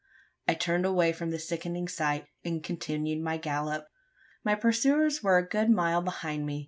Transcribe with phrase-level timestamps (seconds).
[0.47, 3.85] I turned away from the sickening sight, and continued my gallop.
[4.43, 6.59] My pursuers were a good mile behind me.